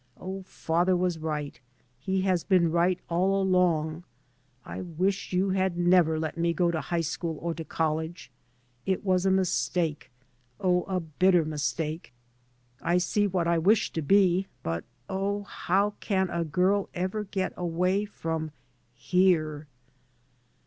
[0.19, 1.59] Oh, father was right;
[1.99, 4.03] he has been right along!
[4.65, 8.31] I wish you had nevei' let me go to high school or to college.
[8.87, 10.09] It was a hiistake!
[10.59, 12.13] Oh, a bitter mistake
[12.81, 16.89] I I see what I wish to be; but oh I how can a girl
[16.95, 18.47] ever get away from
[18.95, 19.67] —•here